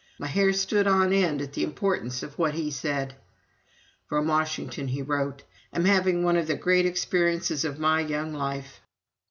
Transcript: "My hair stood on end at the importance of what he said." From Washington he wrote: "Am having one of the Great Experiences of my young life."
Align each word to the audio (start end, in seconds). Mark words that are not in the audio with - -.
"My 0.19 0.25
hair 0.25 0.51
stood 0.51 0.87
on 0.87 1.13
end 1.13 1.43
at 1.43 1.53
the 1.53 1.63
importance 1.63 2.23
of 2.23 2.39
what 2.39 2.55
he 2.55 2.71
said." 2.71 3.13
From 4.09 4.25
Washington 4.27 4.87
he 4.87 5.03
wrote: 5.03 5.43
"Am 5.71 5.85
having 5.85 6.23
one 6.23 6.37
of 6.37 6.47
the 6.47 6.55
Great 6.55 6.87
Experiences 6.87 7.63
of 7.65 7.77
my 7.77 7.99
young 8.01 8.33
life." 8.33 8.81